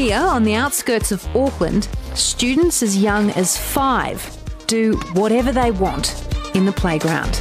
[0.00, 4.34] Here, on the outskirts of Auckland, students as young as five
[4.66, 7.34] do whatever they want in the playground.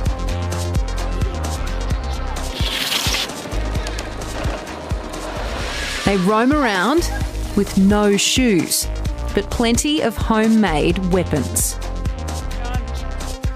[6.04, 7.10] They roam around
[7.56, 8.90] with no shoes,
[9.34, 11.76] but plenty of homemade weapons.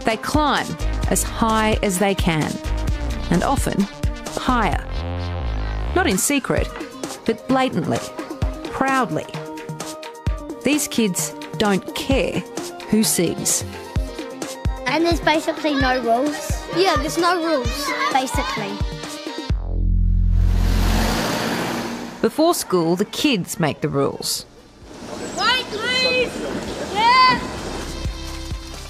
[0.06, 0.78] They climb
[1.10, 2.54] as high as they can,
[3.32, 3.82] and often
[4.38, 4.82] higher.
[5.94, 6.70] Not in secret,
[7.26, 8.00] but blatantly,
[8.84, 9.26] proudly.
[10.66, 12.40] These kids don't care
[12.90, 13.64] who sees.
[14.88, 16.52] And there's basically no rules.
[16.76, 17.90] Yeah, there's no rules.
[18.12, 18.74] Basically.
[22.20, 24.46] Before school, the kids make the rules.
[25.38, 26.34] Wait, please!
[26.94, 27.40] Yeah!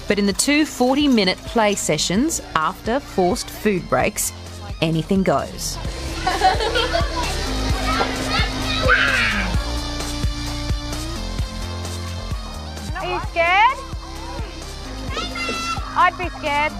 [0.08, 4.32] But in the two 40 minute play sessions after forced food breaks,
[4.82, 5.78] anything goes.
[13.04, 13.78] Are you scared?
[15.96, 16.72] I'd be scared.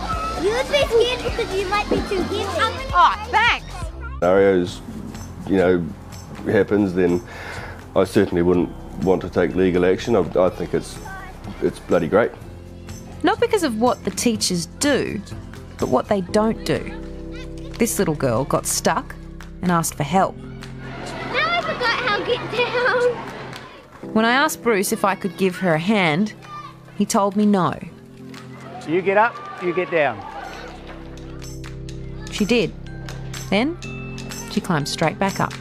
[0.42, 2.90] You would be scared because you might be too heavy.
[2.94, 3.66] Oh, thanks.
[4.14, 4.80] scenarios,
[5.46, 5.86] you know,
[6.50, 7.22] happens, then
[7.94, 8.70] I certainly wouldn't
[9.04, 10.16] want to take legal action.
[10.16, 10.98] I, I think it's
[11.60, 12.30] it's bloody great.
[13.22, 15.20] Not because of what the teachers do,
[15.78, 16.80] but what they don't do.
[17.78, 19.14] This little girl got stuck
[19.60, 20.36] and asked for help.
[20.36, 23.33] Now I forgot how to get down.
[24.12, 26.34] When I asked Bruce if I could give her a hand,
[26.96, 27.74] he told me no.
[28.86, 30.20] You get up, you get down.
[32.30, 32.72] She did.
[33.50, 33.76] Then
[34.50, 35.52] she climbed straight back up.